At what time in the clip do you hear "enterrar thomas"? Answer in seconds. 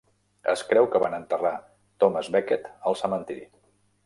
1.17-2.33